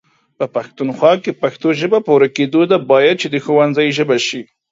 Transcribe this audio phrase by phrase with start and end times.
[0.37, 4.41] په پښتونخوا کې پښتو ژبه په ورکيدو ده، بايد چې د ښونځي ژبه شي